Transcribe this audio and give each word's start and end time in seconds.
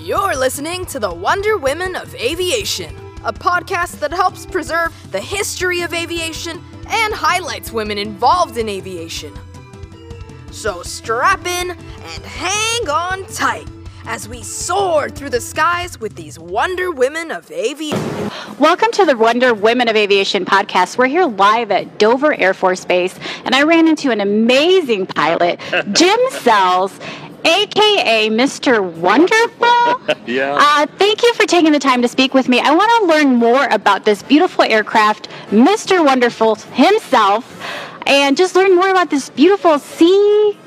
You're 0.00 0.36
listening 0.36 0.86
to 0.86 1.00
the 1.00 1.12
Wonder 1.12 1.56
Women 1.58 1.96
of 1.96 2.14
Aviation, 2.14 2.94
a 3.24 3.32
podcast 3.32 3.98
that 3.98 4.12
helps 4.12 4.46
preserve 4.46 4.94
the 5.10 5.20
history 5.20 5.80
of 5.82 5.92
aviation 5.92 6.62
and 6.86 7.12
highlights 7.12 7.72
women 7.72 7.98
involved 7.98 8.58
in 8.58 8.68
aviation. 8.68 9.34
So 10.52 10.82
strap 10.82 11.44
in 11.46 11.72
and 11.72 12.24
hang 12.24 12.88
on 12.88 13.26
tight 13.26 13.66
as 14.06 14.28
we 14.28 14.42
soar 14.42 15.10
through 15.10 15.30
the 15.30 15.40
skies 15.40 15.98
with 15.98 16.14
these 16.14 16.38
Wonder 16.38 16.92
Women 16.92 17.32
of 17.32 17.50
Aviation. 17.50 18.30
Welcome 18.58 18.92
to 18.92 19.04
the 19.04 19.16
Wonder 19.16 19.52
Women 19.52 19.88
of 19.88 19.96
Aviation 19.96 20.44
podcast. 20.44 20.96
We're 20.96 21.08
here 21.08 21.26
live 21.26 21.72
at 21.72 21.98
Dover 21.98 22.34
Air 22.34 22.54
Force 22.54 22.84
Base, 22.84 23.18
and 23.44 23.54
I 23.54 23.64
ran 23.64 23.88
into 23.88 24.10
an 24.12 24.20
amazing 24.20 25.06
pilot, 25.06 25.60
Jim 25.92 26.18
Sells. 26.30 26.98
AKA 27.48 28.28
Mr. 28.28 28.82
Wonderful. 28.82 30.26
yeah. 30.26 30.58
Uh, 30.60 30.86
thank 30.98 31.22
you 31.22 31.32
for 31.32 31.46
taking 31.46 31.72
the 31.72 31.78
time 31.78 32.02
to 32.02 32.08
speak 32.08 32.34
with 32.34 32.46
me. 32.46 32.60
I 32.60 32.74
want 32.74 32.90
to 33.00 33.06
learn 33.06 33.36
more 33.36 33.64
about 33.70 34.04
this 34.04 34.22
beautiful 34.22 34.64
aircraft, 34.64 35.30
Mr. 35.48 36.04
Wonderful 36.04 36.56
himself, 36.56 37.64
and 38.06 38.36
just 38.36 38.54
learn 38.54 38.74
more 38.74 38.90
about 38.90 39.08
this 39.08 39.30
beautiful 39.30 39.78
C. 39.78 40.58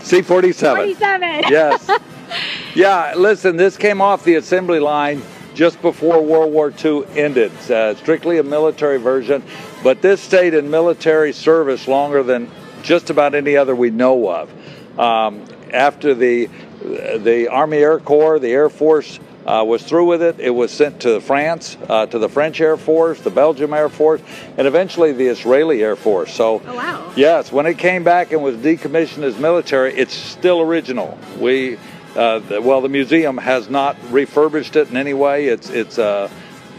C 0.00 0.20
47. 0.20 0.76
47. 0.76 1.44
Yes. 1.48 1.90
yeah, 2.74 3.14
listen, 3.16 3.56
this 3.56 3.78
came 3.78 4.02
off 4.02 4.22
the 4.24 4.34
assembly 4.34 4.80
line 4.80 5.22
just 5.54 5.80
before 5.80 6.22
World 6.22 6.52
War 6.52 6.72
II 6.84 7.04
ended. 7.16 7.52
Uh, 7.70 7.94
strictly 7.94 8.36
a 8.36 8.42
military 8.42 8.98
version, 8.98 9.42
but 9.82 10.02
this 10.02 10.20
stayed 10.20 10.52
in 10.52 10.70
military 10.70 11.32
service 11.32 11.88
longer 11.88 12.22
than 12.22 12.50
just 12.82 13.08
about 13.08 13.34
any 13.34 13.56
other 13.56 13.74
we 13.74 13.90
know 13.90 14.30
of. 14.30 14.50
Um, 14.98 15.44
after 15.72 16.14
the 16.14 16.48
the 16.80 17.48
Army 17.50 17.78
Air 17.78 17.98
Corps, 17.98 18.38
the 18.38 18.52
Air 18.52 18.68
Force 18.68 19.18
uh, 19.48 19.64
was 19.64 19.82
through 19.82 20.04
with 20.04 20.22
it. 20.22 20.38
It 20.38 20.50
was 20.50 20.70
sent 20.70 21.00
to 21.00 21.20
France, 21.20 21.76
uh, 21.88 22.06
to 22.06 22.18
the 22.18 22.28
French 22.28 22.60
Air 22.60 22.76
Force, 22.76 23.20
the 23.20 23.30
Belgium 23.30 23.72
Air 23.72 23.88
Force, 23.88 24.20
and 24.58 24.66
eventually 24.66 25.12
the 25.12 25.26
Israeli 25.26 25.82
Air 25.82 25.96
Force. 25.96 26.34
So, 26.34 26.60
oh, 26.66 26.76
wow. 26.76 27.12
yes, 27.16 27.50
when 27.50 27.64
it 27.64 27.78
came 27.78 28.04
back 28.04 28.32
and 28.32 28.42
was 28.42 28.56
decommissioned 28.56 29.22
as 29.22 29.38
military, 29.38 29.94
it's 29.94 30.12
still 30.12 30.60
original. 30.60 31.18
We, 31.38 31.78
uh, 32.14 32.40
well, 32.62 32.82
the 32.82 32.90
museum 32.90 33.38
has 33.38 33.70
not 33.70 33.96
refurbished 34.10 34.76
it 34.76 34.90
in 34.90 34.98
any 34.98 35.14
way. 35.14 35.46
It's 35.46 35.70
it's 35.70 35.98
uh, 35.98 36.28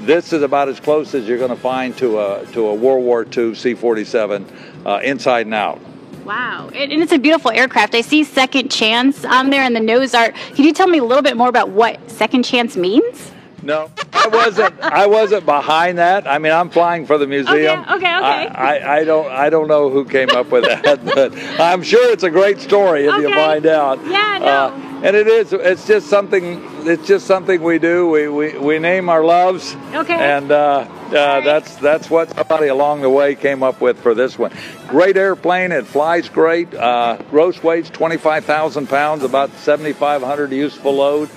this 0.02 0.32
is 0.32 0.44
about 0.44 0.70
as 0.70 0.80
close 0.80 1.16
as 1.16 1.28
you're 1.28 1.40
going 1.40 1.50
to 1.50 1.56
find 1.56 1.98
to 1.98 2.20
a 2.20 2.46
to 2.54 2.68
a 2.68 2.74
World 2.76 3.04
War 3.04 3.24
II 3.24 3.56
C-47 3.56 4.86
uh, 4.86 5.00
inside 5.04 5.48
and 5.48 5.56
out. 5.56 5.82
Wow, 6.30 6.70
and 6.76 6.92
it's 6.92 7.12
a 7.12 7.18
beautiful 7.18 7.50
aircraft. 7.50 7.96
I 7.96 8.02
see 8.02 8.24
Second 8.24 8.70
Chance 8.70 9.26
on 9.26 9.50
there 9.50 9.64
in 9.64 9.74
the 9.74 9.80
nose 9.80 10.14
art. 10.14 10.36
Can 10.54 10.64
you 10.64 10.74
tell 10.74 10.88
me 10.88 11.00
a 11.00 11.04
little 11.04 11.24
bit 11.24 11.36
more 11.36 11.50
about 11.50 11.70
what 11.70 12.00
Second 12.08 12.46
Chance 12.46 12.78
means? 12.78 13.32
No, 13.64 13.90
I 14.14 14.28
wasn't. 14.28 14.80
I 14.80 15.08
wasn't 15.08 15.48
behind 15.48 15.98
that. 15.98 16.28
I 16.28 16.38
mean, 16.38 16.52
I'm 16.52 16.70
flying 16.70 17.08
for 17.08 17.18
the 17.18 17.26
museum. 17.26 17.80
Okay, 17.80 17.94
okay, 17.96 17.96
okay. 17.96 18.06
I, 18.06 18.78
I, 18.78 18.98
I 18.98 19.04
don't. 19.06 19.28
I 19.32 19.50
don't 19.50 19.68
know 19.68 19.90
who 19.90 20.06
came 20.06 20.30
up 20.30 20.52
with 20.52 20.66
that, 20.66 21.04
but 21.16 21.34
I'm 21.60 21.82
sure 21.82 22.12
it's 22.14 22.22
a 22.22 22.30
great 22.30 22.60
story 22.60 23.06
if 23.06 23.14
okay. 23.16 23.24
you 23.24 23.34
find 23.34 23.66
out. 23.66 23.98
Yeah, 24.06 24.38
no. 24.40 24.46
Uh, 24.46 24.89
and 25.04 25.16
it 25.16 25.28
is. 25.28 25.54
It's 25.54 25.88
just 25.88 26.08
something. 26.08 26.62
It's 26.88 27.08
just 27.08 27.26
something 27.26 27.62
we 27.62 27.80
do. 27.80 28.10
We 28.10 28.28
we, 28.28 28.58
we 28.58 28.80
name 28.80 29.10
our 29.10 29.24
loves. 29.24 29.76
Okay. 29.94 30.14
And 30.14 30.52
uh, 30.52 30.56
uh, 30.56 31.12
right. 31.12 31.44
that's 31.44 31.76
that's 31.78 32.10
what 32.10 32.30
somebody 32.36 32.68
along 32.68 33.02
the 33.02 33.10
way 33.10 33.36
came 33.36 33.64
up 33.64 33.80
with 33.80 34.00
for 34.00 34.14
this 34.14 34.38
one. 34.38 34.52
Great 34.88 35.16
airplane. 35.16 35.72
It 35.72 35.88
flies 35.88 36.28
great. 36.28 36.74
Uh, 36.74 37.18
gross 37.30 37.62
weights 37.64 37.90
25,000 37.90 38.88
pounds, 38.88 39.24
about 39.24 39.52
7,500 39.52 40.52
useful 40.52 40.94
load. 40.94 41.30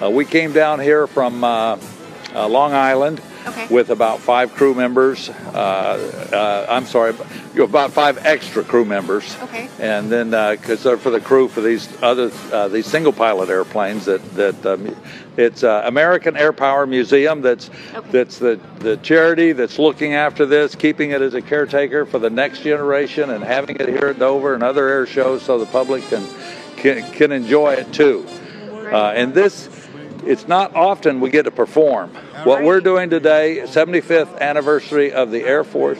Uh, 0.00 0.10
we 0.10 0.24
came 0.24 0.52
down 0.52 0.78
here 0.78 1.06
from 1.06 1.42
uh, 1.42 1.78
uh, 2.34 2.48
Long 2.48 2.72
Island 2.72 3.20
okay. 3.48 3.66
with 3.68 3.90
about 3.90 4.20
five 4.20 4.54
crew 4.54 4.74
members. 4.74 5.28
Uh, 5.28 6.28
uh, 6.32 6.66
I'm 6.68 6.86
sorry, 6.86 7.14
about 7.58 7.92
five 7.92 8.24
extra 8.24 8.62
crew 8.62 8.84
members. 8.84 9.36
Okay. 9.42 9.68
And 9.78 10.10
then 10.10 10.30
because 10.56 10.82
they're 10.82 10.98
for 10.98 11.10
the 11.10 11.20
crew 11.20 11.48
for 11.48 11.60
these 11.60 11.90
other 12.02 12.28
these 12.68 12.86
single 12.86 13.12
pilot 13.12 13.48
airplanes 13.48 14.04
that 14.06 14.22
that 14.34 14.66
um, 14.66 14.94
it's 15.36 15.62
American 15.62 16.36
Air 16.36 16.52
Power 16.52 16.86
Museum 16.86 17.40
that's 17.42 17.70
okay. 17.94 18.10
that's 18.10 18.38
the 18.38 18.60
the 18.80 18.96
charity 18.98 19.52
that's 19.52 19.78
looking 19.78 20.14
after 20.14 20.46
this, 20.46 20.74
keeping 20.74 21.10
it 21.10 21.22
as 21.22 21.34
a 21.34 21.42
caretaker 21.42 22.06
for 22.06 22.18
the 22.18 22.30
next 22.30 22.62
generation, 22.62 23.30
and 23.30 23.42
having 23.44 23.76
it 23.76 23.88
here 23.88 24.08
at 24.08 24.18
Dover 24.18 24.54
and 24.54 24.62
other 24.62 24.88
air 24.88 25.06
shows 25.06 25.42
so 25.42 25.58
the 25.58 25.66
public 25.66 26.02
can 26.04 26.26
can, 26.76 27.10
can 27.12 27.32
enjoy 27.32 27.74
it 27.74 27.92
too. 27.92 28.26
Uh, 28.92 29.12
and 29.14 29.34
this 29.34 29.68
it's 30.28 30.46
not 30.46 30.76
often 30.76 31.20
we 31.20 31.30
get 31.30 31.44
to 31.44 31.50
perform. 31.50 32.10
What 32.44 32.62
we're 32.62 32.82
doing 32.82 33.08
today, 33.08 33.62
75th 33.64 34.38
anniversary 34.40 35.10
of 35.10 35.30
the 35.30 35.42
Air 35.42 35.64
Force, 35.64 35.98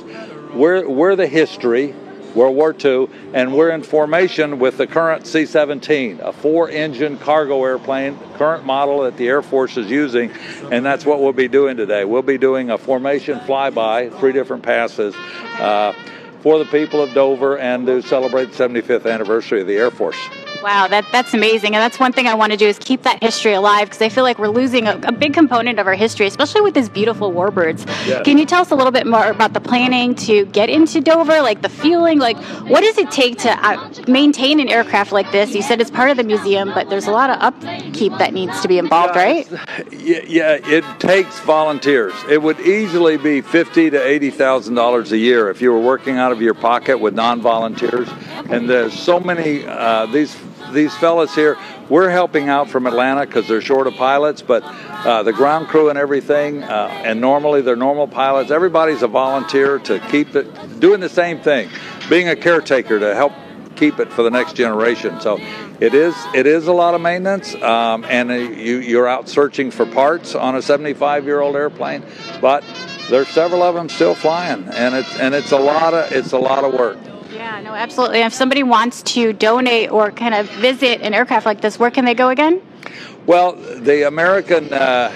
we're, 0.52 0.86
we're 0.86 1.16
the 1.16 1.26
history, 1.26 1.94
World 2.34 2.54
War 2.54 2.76
II, 2.78 3.08
and 3.32 3.54
we're 3.54 3.70
in 3.70 3.82
formation 3.82 4.58
with 4.58 4.76
the 4.76 4.86
current 4.86 5.26
C 5.26 5.46
17, 5.46 6.20
a 6.22 6.32
four 6.32 6.68
engine 6.68 7.16
cargo 7.16 7.64
airplane, 7.64 8.18
current 8.34 8.66
model 8.66 9.02
that 9.02 9.16
the 9.16 9.26
Air 9.26 9.40
Force 9.40 9.78
is 9.78 9.90
using, 9.90 10.30
and 10.70 10.84
that's 10.84 11.06
what 11.06 11.20
we'll 11.20 11.32
be 11.32 11.48
doing 11.48 11.78
today. 11.78 12.04
We'll 12.04 12.20
be 12.20 12.38
doing 12.38 12.70
a 12.70 12.76
formation 12.76 13.40
flyby, 13.40 14.16
three 14.20 14.32
different 14.32 14.62
passes. 14.62 15.14
Uh, 15.58 15.94
for 16.42 16.58
the 16.58 16.66
people 16.66 17.02
of 17.02 17.12
Dover 17.14 17.58
and 17.58 17.84
to 17.86 18.00
celebrate 18.00 18.52
the 18.52 18.68
75th 18.68 19.12
anniversary 19.12 19.60
of 19.60 19.66
the 19.66 19.76
Air 19.76 19.90
Force. 19.90 20.16
Wow, 20.62 20.88
that, 20.88 21.06
that's 21.12 21.34
amazing. 21.34 21.74
And 21.74 21.82
that's 21.82 22.00
one 22.00 22.12
thing 22.12 22.26
I 22.26 22.34
want 22.34 22.52
to 22.52 22.58
do 22.58 22.66
is 22.66 22.78
keep 22.78 23.02
that 23.02 23.22
history 23.22 23.52
alive 23.52 23.88
because 23.88 24.02
I 24.02 24.08
feel 24.08 24.24
like 24.24 24.38
we're 24.38 24.48
losing 24.48 24.86
a, 24.86 24.98
a, 25.04 25.12
big 25.12 25.34
component 25.34 25.78
of 25.78 25.86
our 25.86 25.94
history, 25.94 26.26
especially 26.26 26.60
with 26.60 26.74
these 26.74 26.88
beautiful 26.88 27.32
warbirds. 27.32 27.86
Yes. 28.06 28.24
Can 28.24 28.38
you 28.38 28.46
tell 28.46 28.62
us 28.62 28.70
a 28.70 28.74
little 28.74 28.92
bit 28.92 29.06
more 29.06 29.26
about 29.26 29.52
the 29.52 29.60
planning 29.60 30.14
to 30.16 30.46
get 30.46 30.68
into 30.68 31.00
Dover, 31.00 31.40
like 31.42 31.62
the 31.62 31.68
fueling? 31.68 32.18
Like, 32.18 32.36
what 32.68 32.80
does 32.80 32.98
it 32.98 33.10
take 33.10 33.38
to 33.38 33.50
uh, 33.50 33.92
maintain 34.08 34.60
an 34.60 34.68
aircraft 34.68 35.12
like 35.12 35.30
this? 35.32 35.54
You 35.54 35.62
said 35.62 35.80
it's 35.80 35.90
part 35.90 36.10
of 36.10 36.16
the 36.16 36.24
museum, 36.24 36.72
but 36.74 36.90
there's 36.90 37.06
a 37.06 37.12
lot 37.12 37.30
of 37.30 37.36
upkeep 37.40 38.12
that 38.18 38.32
needs 38.32 38.60
to 38.60 38.68
be 38.68 38.78
involved, 38.78 39.16
right? 39.16 39.48
Yeah, 39.90 40.20
yeah, 40.26 40.58
it 40.64 41.00
takes 41.00 41.38
volunteers. 41.40 42.14
It 42.30 42.40
would 42.40 42.60
easily 42.60 43.16
be 43.16 43.40
fifty 43.40 43.90
to 43.90 44.02
eighty 44.02 44.30
thousand 44.30 44.74
dollars 44.74 45.12
a 45.12 45.18
year 45.18 45.50
if 45.50 45.60
you 45.60 45.72
were 45.72 45.80
working 45.80 46.16
out 46.16 46.32
of 46.32 46.40
your 46.40 46.54
pocket 46.54 46.98
with 46.98 47.14
non-volunteers. 47.14 48.08
And 48.48 48.68
there's 48.68 48.98
so 48.98 49.20
many 49.20 49.66
uh, 49.66 50.06
these 50.06 50.34
these 50.72 50.94
fellas 50.96 51.34
here, 51.34 51.56
we're 51.88 52.10
helping 52.10 52.48
out 52.48 52.68
from 52.68 52.86
Atlanta 52.86 53.26
because 53.26 53.48
they're 53.48 53.60
short 53.60 53.86
of 53.86 53.94
pilots, 53.94 54.42
but 54.42 54.62
uh, 54.62 55.22
the 55.22 55.32
ground 55.32 55.68
crew 55.68 55.88
and 55.88 55.98
everything, 55.98 56.62
uh, 56.62 57.02
and 57.04 57.20
normally 57.20 57.62
they're 57.62 57.76
normal 57.76 58.06
pilots. 58.06 58.50
Everybody's 58.50 59.02
a 59.02 59.08
volunteer 59.08 59.78
to 59.80 59.98
keep 60.10 60.34
it 60.34 60.80
doing 60.80 61.00
the 61.00 61.08
same 61.08 61.40
thing, 61.40 61.68
being 62.08 62.28
a 62.28 62.36
caretaker 62.36 62.98
to 62.98 63.14
help 63.14 63.32
keep 63.76 64.00
it 64.00 64.12
for 64.12 64.22
the 64.22 64.30
next 64.30 64.54
generation. 64.54 65.20
So 65.20 65.38
it 65.80 65.94
is 65.94 66.14
it 66.34 66.46
is 66.46 66.66
a 66.66 66.72
lot 66.72 66.94
of 66.94 67.00
maintenance, 67.00 67.54
um, 67.54 68.04
and 68.04 68.30
uh, 68.30 68.34
you 68.34 68.78
you're 68.78 69.06
out 69.06 69.28
searching 69.28 69.70
for 69.70 69.86
parts 69.86 70.34
on 70.34 70.56
a 70.56 70.62
75 70.62 71.24
year 71.24 71.40
old 71.40 71.56
airplane, 71.56 72.04
but 72.40 72.64
there's 73.08 73.28
several 73.28 73.62
of 73.62 73.74
them 73.74 73.88
still 73.88 74.14
flying, 74.14 74.64
and 74.64 74.94
it's 74.94 75.18
and 75.18 75.34
it's 75.34 75.52
a 75.52 75.58
lot 75.58 75.94
of 75.94 76.12
it's 76.12 76.32
a 76.32 76.38
lot 76.38 76.64
of 76.64 76.74
work. 76.74 76.98
Yeah, 77.30 77.60
no, 77.60 77.74
absolutely. 77.74 78.20
If 78.20 78.32
somebody 78.32 78.62
wants 78.62 79.02
to 79.14 79.32
donate 79.32 79.90
or 79.90 80.10
kind 80.10 80.34
of 80.34 80.48
visit 80.50 81.02
an 81.02 81.14
aircraft 81.14 81.44
like 81.46 81.60
this, 81.60 81.78
where 81.78 81.90
can 81.90 82.04
they 82.04 82.14
go 82.14 82.30
again? 82.30 82.62
Well, 83.26 83.52
the 83.52 84.06
American 84.06 84.72
uh, 84.72 85.12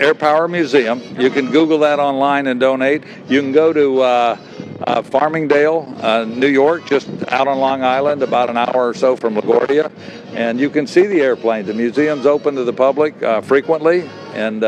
Air 0.00 0.14
Power 0.14 0.48
Museum, 0.48 1.00
you 1.20 1.30
can 1.30 1.52
Google 1.52 1.78
that 1.78 2.00
online 2.00 2.48
and 2.48 2.58
donate. 2.58 3.04
You 3.28 3.40
can 3.40 3.52
go 3.52 3.72
to 3.72 4.00
uh, 4.00 4.36
uh, 4.84 5.02
Farmingdale, 5.02 6.02
uh, 6.02 6.24
New 6.24 6.48
York, 6.48 6.86
just 6.86 7.08
out 7.28 7.46
on 7.46 7.58
Long 7.58 7.84
Island, 7.84 8.22
about 8.22 8.50
an 8.50 8.56
hour 8.56 8.88
or 8.88 8.94
so 8.94 9.14
from 9.14 9.36
LaGuardia, 9.36 9.92
and 10.34 10.58
you 10.58 10.68
can 10.68 10.88
see 10.88 11.06
the 11.06 11.20
airplane. 11.20 11.64
The 11.66 11.74
museum's 11.74 12.26
open 12.26 12.56
to 12.56 12.64
the 12.64 12.72
public 12.72 13.22
uh, 13.22 13.40
frequently, 13.40 14.10
and 14.32 14.64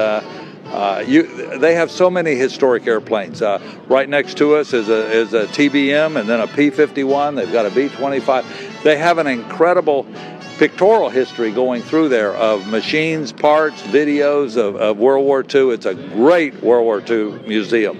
uh, 0.76 1.00
you, 1.00 1.58
they 1.58 1.74
have 1.74 1.90
so 1.90 2.10
many 2.10 2.34
historic 2.34 2.86
airplanes. 2.86 3.40
Uh, 3.40 3.58
right 3.88 4.06
next 4.06 4.36
to 4.36 4.56
us 4.56 4.74
is 4.74 4.90
a, 4.90 5.10
is 5.10 5.32
a 5.32 5.46
TBM 5.46 6.20
and 6.20 6.28
then 6.28 6.40
a 6.40 6.46
P-51. 6.46 7.34
They've 7.36 7.50
got 7.50 7.64
a 7.64 7.70
B-25. 7.70 8.82
They 8.82 8.98
have 8.98 9.16
an 9.16 9.26
incredible 9.26 10.06
pictorial 10.58 11.08
history 11.08 11.50
going 11.50 11.80
through 11.80 12.10
there 12.10 12.34
of 12.34 12.68
machines, 12.68 13.32
parts, 13.32 13.80
videos 13.84 14.58
of, 14.58 14.76
of 14.76 14.98
World 14.98 15.24
War 15.24 15.42
II. 15.42 15.70
It's 15.70 15.86
a 15.86 15.94
great 15.94 16.62
World 16.62 16.84
War 16.84 17.00
II 17.00 17.46
museum, 17.48 17.96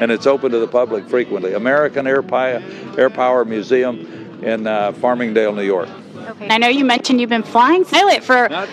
and 0.00 0.12
it's 0.12 0.28
open 0.28 0.52
to 0.52 0.60
the 0.60 0.68
public 0.68 1.08
frequently. 1.08 1.54
American 1.54 2.06
Air, 2.06 2.22
Power, 2.22 2.62
Air 2.96 3.10
Power 3.10 3.44
Museum 3.44 4.42
in 4.44 4.68
uh, 4.68 4.92
Farmingdale, 4.92 5.52
New 5.54 5.62
York. 5.62 5.88
Okay. 6.16 6.48
I 6.48 6.58
know 6.58 6.68
you 6.68 6.84
mentioned 6.84 7.20
you've 7.20 7.30
been 7.30 7.42
flying 7.42 7.84
pilot 7.84 8.22
for. 8.22 8.48
Not, 8.48 8.68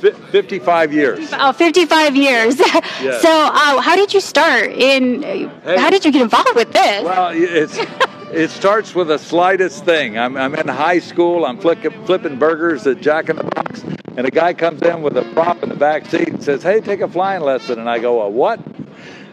55 0.00 0.92
years. 0.92 1.28
Oh, 1.32 1.52
55 1.52 2.16
years. 2.16 2.60
Yes. 3.00 3.22
So, 3.22 3.30
uh, 3.30 3.80
how 3.80 3.96
did 3.96 4.12
you 4.12 4.20
start 4.20 4.70
in? 4.72 5.22
Hey. 5.22 5.48
How 5.78 5.88
did 5.88 6.04
you 6.04 6.12
get 6.12 6.20
involved 6.20 6.54
with 6.54 6.70
this? 6.72 7.02
Well, 7.02 7.30
it's 7.34 7.78
it 8.32 8.50
starts 8.50 8.94
with 8.94 9.08
the 9.08 9.18
slightest 9.18 9.84
thing. 9.86 10.18
I'm, 10.18 10.36
I'm 10.36 10.54
in 10.54 10.68
high 10.68 10.98
school. 10.98 11.46
I'm 11.46 11.58
flipping 11.58 12.38
burgers 12.38 12.86
at 12.86 13.00
Jack 13.00 13.30
in 13.30 13.36
the 13.36 13.44
Box. 13.44 13.82
and 14.16 14.26
a 14.26 14.30
guy 14.30 14.52
comes 14.52 14.82
in 14.82 15.00
with 15.00 15.16
a 15.16 15.22
prop 15.32 15.62
in 15.62 15.70
the 15.70 15.76
back 15.76 16.06
seat 16.06 16.28
and 16.28 16.42
says, 16.44 16.62
"Hey, 16.62 16.80
take 16.80 17.00
a 17.00 17.08
flying 17.08 17.42
lesson." 17.42 17.78
And 17.78 17.88
I 17.88 17.98
go, 18.00 18.20
"A 18.20 18.28
what?" 18.28 18.60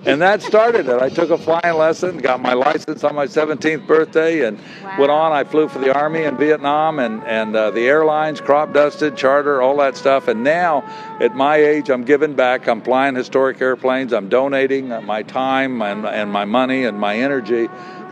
And 0.06 0.22
that 0.22 0.42
started 0.42 0.88
it. 0.88 1.02
I 1.02 1.10
took 1.10 1.32
a 1.32 1.38
flying 1.38 1.76
lesson, 1.78 2.18
got 2.18 2.42
my 2.42 2.54
license 2.54 3.04
on 3.04 3.14
my 3.14 3.26
17th 3.26 3.86
birthday, 3.86 4.46
and 4.46 4.58
wow. 4.82 5.00
went 5.00 5.12
on. 5.12 5.32
I 5.34 5.44
flew 5.44 5.68
for 5.68 5.80
the 5.80 5.94
Army 5.94 6.24
in 6.24 6.38
Vietnam 6.38 7.00
and, 7.00 7.22
and 7.24 7.56
uh, 7.56 7.72
the 7.72 7.88
airlines, 7.88 8.40
crop 8.40 8.74
dusted, 8.74 9.18
charter, 9.18 9.62
all 9.62 9.76
that 9.78 9.98
stuff. 9.98 10.30
And 10.30 10.44
now, 10.44 10.84
at 11.20 11.36
my 11.36 11.58
age, 11.58 11.90
I'm 11.90 12.06
giving 12.06 12.36
back. 12.36 12.68
I'm 12.68 12.82
flying 12.82 13.16
historic 13.16 13.60
airplanes. 13.60 14.14
I'm 14.14 14.30
donating 14.30 14.90
my 15.06 15.24
time 15.24 15.82
and, 15.82 16.06
and 16.06 16.32
my 16.32 16.46
money 16.46 16.86
and 16.86 16.98
my 16.98 17.18
energy 17.18 17.68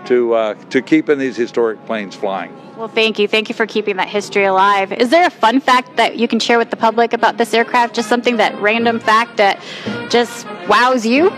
to, 0.05 0.33
uh, 0.33 0.53
to 0.69 0.81
keeping 0.81 1.17
these 1.19 1.35
historic 1.35 1.83
planes 1.85 2.15
flying. 2.15 2.55
Well, 2.77 2.87
thank 2.89 3.19
you. 3.19 3.27
Thank 3.27 3.47
you 3.47 3.55
for 3.55 3.65
keeping 3.65 3.95
that 3.97 4.09
history 4.09 4.43
alive. 4.43 4.91
Is 4.91 5.09
there 5.09 5.25
a 5.25 5.29
fun 5.29 5.61
fact 5.61 5.95
that 5.95 6.17
you 6.17 6.27
can 6.27 6.39
share 6.39 6.57
with 6.57 6.69
the 6.69 6.75
public 6.75 7.13
about 7.13 7.37
this 7.37 7.53
aircraft? 7.53 7.95
Just 7.95 8.09
something 8.09 8.37
that 8.37 8.59
random 8.61 8.99
fact 8.99 9.37
that 9.37 9.61
just 10.09 10.45
wows 10.67 11.05
you? 11.05 11.29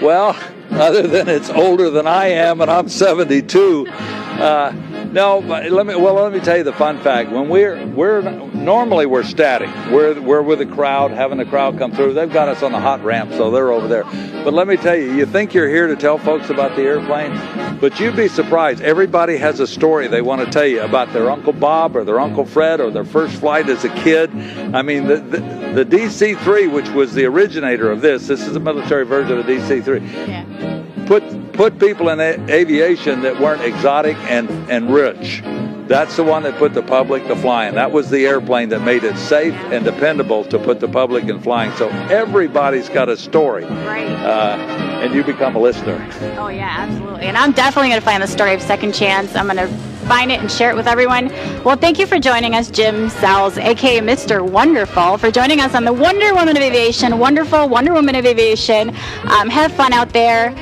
well, 0.00 0.36
other 0.70 1.06
than 1.06 1.28
it's 1.28 1.50
older 1.50 1.90
than 1.90 2.06
I 2.06 2.28
am 2.28 2.60
and 2.60 2.70
I'm 2.70 2.88
72. 2.88 3.86
Uh, 3.88 4.72
no, 5.12 5.42
but 5.42 5.70
let 5.70 5.86
me. 5.86 5.94
Well, 5.94 6.14
let 6.14 6.32
me 6.32 6.40
tell 6.40 6.56
you 6.56 6.62
the 6.62 6.72
fun 6.72 7.00
fact. 7.00 7.30
When 7.30 7.48
we're 7.48 7.84
we're 7.86 8.22
normally 8.22 9.06
we're 9.06 9.22
static. 9.22 9.68
We're 9.90 10.20
we're 10.20 10.42
with 10.42 10.60
a 10.60 10.66
crowd, 10.66 11.10
having 11.10 11.38
the 11.38 11.44
crowd 11.44 11.78
come 11.78 11.92
through. 11.92 12.14
They've 12.14 12.32
got 12.32 12.48
us 12.48 12.62
on 12.62 12.72
the 12.72 12.80
hot 12.80 13.04
ramp, 13.04 13.32
so 13.32 13.50
they're 13.50 13.72
over 13.72 13.88
there. 13.88 14.04
But 14.04 14.54
let 14.54 14.66
me 14.66 14.76
tell 14.76 14.96
you, 14.96 15.12
you 15.12 15.26
think 15.26 15.54
you're 15.54 15.68
here 15.68 15.86
to 15.86 15.96
tell 15.96 16.18
folks 16.18 16.50
about 16.50 16.76
the 16.76 16.82
airplane, 16.82 17.78
but 17.78 18.00
you'd 18.00 18.16
be 18.16 18.28
surprised. 18.28 18.80
Everybody 18.80 19.36
has 19.36 19.60
a 19.60 19.66
story 19.66 20.08
they 20.08 20.22
want 20.22 20.44
to 20.44 20.50
tell 20.50 20.66
you 20.66 20.80
about 20.80 21.12
their 21.12 21.30
Uncle 21.30 21.52
Bob 21.52 21.96
or 21.96 22.04
their 22.04 22.18
Uncle 22.18 22.46
Fred 22.46 22.80
or 22.80 22.90
their 22.90 23.04
first 23.04 23.36
flight 23.36 23.68
as 23.68 23.84
a 23.84 23.90
kid. 23.90 24.30
I 24.74 24.82
mean, 24.82 25.06
the 25.06 25.16
the, 25.16 25.84
the 25.84 25.84
DC-3, 25.84 26.72
which 26.72 26.88
was 26.90 27.12
the 27.14 27.26
originator 27.26 27.90
of 27.90 28.00
this. 28.00 28.26
This 28.26 28.46
is 28.46 28.56
a 28.56 28.60
military 28.60 29.04
version 29.04 29.38
of 29.38 29.46
the 29.46 29.52
DC-3. 29.52 30.28
Yeah 30.28 30.82
put 31.06 31.22
put 31.52 31.78
people 31.78 32.08
in 32.08 32.20
aviation 32.20 33.22
that 33.22 33.38
weren't 33.40 33.62
exotic 33.62 34.16
and 34.30 34.48
and 34.70 34.92
rich. 34.92 35.42
That's 35.88 36.16
the 36.16 36.24
one 36.24 36.44
that 36.44 36.56
put 36.56 36.74
the 36.74 36.82
public 36.82 37.26
to 37.26 37.36
flying. 37.36 37.74
That 37.74 37.92
was 37.92 38.08
the 38.08 38.24
airplane 38.26 38.68
that 38.70 38.80
made 38.80 39.04
it 39.04 39.18
safe 39.18 39.52
and 39.52 39.84
dependable 39.84 40.44
to 40.44 40.58
put 40.58 40.80
the 40.80 40.88
public 40.88 41.24
in 41.24 41.40
flying. 41.40 41.70
So 41.76 41.88
everybody's 42.08 42.88
got 42.88 43.08
a 43.08 43.16
story. 43.16 43.64
Right. 43.64 44.06
Uh, 44.06 44.56
and 45.02 45.12
you 45.12 45.24
become 45.24 45.56
a 45.56 45.58
listener. 45.58 46.08
Oh, 46.38 46.48
yeah, 46.48 46.74
absolutely. 46.78 47.24
And 47.24 47.36
I'm 47.36 47.52
definitely 47.52 47.88
going 47.90 48.00
to 48.00 48.04
find 48.04 48.22
the 48.22 48.28
story 48.28 48.54
of 48.54 48.62
Second 48.62 48.94
Chance. 48.94 49.34
I'm 49.34 49.46
going 49.46 49.58
to 49.58 49.66
find 50.06 50.30
it 50.30 50.40
and 50.40 50.50
share 50.50 50.70
it 50.70 50.76
with 50.76 50.86
everyone. 50.86 51.28
Well, 51.64 51.76
thank 51.76 51.98
you 51.98 52.06
for 52.06 52.18
joining 52.18 52.54
us, 52.54 52.70
Jim 52.70 53.10
Sells, 53.10 53.58
aka 53.58 54.00
Mr. 54.00 54.48
Wonderful, 54.48 55.18
for 55.18 55.30
joining 55.30 55.60
us 55.60 55.74
on 55.74 55.84
the 55.84 55.92
Wonder 55.92 56.32
Woman 56.34 56.56
of 56.56 56.62
Aviation. 56.62 57.18
Wonderful 57.18 57.68
Wonder 57.68 57.92
Woman 57.92 58.14
of 58.14 58.24
Aviation. 58.24 58.90
Um, 59.24 59.50
have 59.50 59.72
fun 59.72 59.92
out 59.92 60.12
there. 60.12 60.54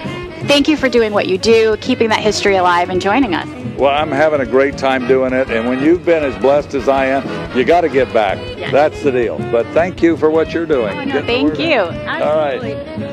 Thank 0.47 0.69
you 0.69 0.77
for 0.77 0.89
doing 0.89 1.13
what 1.13 1.27
you 1.29 1.39
do, 1.39 1.77
keeping 1.81 2.09
that 2.09 2.21
history 2.21 2.57
alive, 2.57 2.91
and 2.91 3.01
joining 3.01 3.35
us. 3.35 3.49
Well, 3.79 3.95
I'm 3.95 4.11
having 4.11 4.41
a 4.41 4.47
great 4.47 4.77
time 4.77 5.07
doing 5.07 5.33
it, 5.33 5.51
and 5.51 5.69
when 5.69 5.83
you've 5.83 6.05
been 6.05 6.23
as 6.23 6.37
blessed 6.43 6.75
as 6.75 6.89
I 6.89 7.07
am, 7.07 7.57
you 7.57 7.65
got 7.65 7.83
to 7.83 7.89
get 7.89 8.13
back. 8.13 8.39
Yes. 8.59 8.73
That's 8.73 9.03
the 9.03 9.11
deal. 9.11 9.39
But 9.51 9.67
thank 9.69 10.03
you 10.03 10.17
for 10.17 10.29
what 10.31 10.53
you're 10.53 10.67
doing. 10.67 10.99
Oh, 10.99 11.05
no, 11.05 11.23
thank 11.25 11.59
you. 11.59 11.79
All 11.79 12.37
right. 12.37 12.63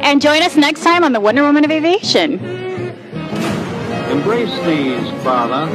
And 0.02 0.22
join 0.22 0.42
us 0.42 0.56
next 0.58 0.82
time 0.82 1.04
on 1.04 1.14
the 1.14 1.20
Wonder 1.20 1.44
Woman 1.44 1.64
of 1.64 1.72
Aviation. 1.72 2.34
Embrace 4.10 4.56
these, 4.66 5.24
Father, 5.24 5.72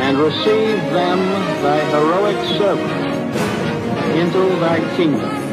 and 0.00 0.18
receive 0.18 0.78
them, 0.92 1.18
thy 1.62 1.78
heroic 1.90 2.36
servant, 2.58 4.16
into 4.16 4.48
thy 4.60 4.96
kingdom. 4.96 5.49